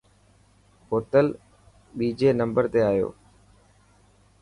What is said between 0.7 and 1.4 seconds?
بوتل